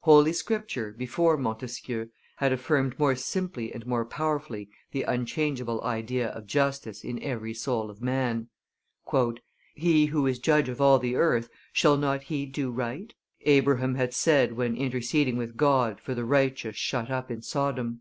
Holy 0.00 0.32
Scripture, 0.32 0.90
before 0.90 1.36
Montesquieu, 1.36 2.08
had 2.38 2.52
affirmed 2.52 2.98
more 2.98 3.14
simply 3.14 3.72
and 3.72 3.86
more 3.86 4.04
powerfully 4.04 4.68
the 4.90 5.04
unchangeable 5.04 5.80
idea 5.84 6.30
of 6.30 6.48
justice 6.48 7.04
in 7.04 7.22
every 7.22 7.54
soul 7.54 7.88
of 7.88 8.02
man. 8.02 8.48
"He 9.76 10.06
who 10.06 10.26
is 10.26 10.40
judge 10.40 10.68
of 10.68 10.80
all 10.80 10.98
the 10.98 11.14
earth, 11.14 11.48
shall 11.72 11.96
not 11.96 12.24
He 12.24 12.44
do 12.44 12.72
right?." 12.72 13.14
Abraham 13.42 13.94
had 13.94 14.12
said 14.12 14.54
when 14.54 14.74
interceding 14.76 15.36
with 15.36 15.56
God 15.56 16.00
for 16.00 16.12
the 16.12 16.24
righteous 16.24 16.74
shut 16.74 17.08
up 17.08 17.30
in 17.30 17.40
Sodom. 17.40 18.00